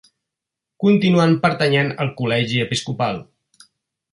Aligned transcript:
Continuen 0.83 1.35
pertanyent 1.43 1.91
al 2.05 2.09
Col·legi 2.23 2.65
Episcopal. 2.65 3.21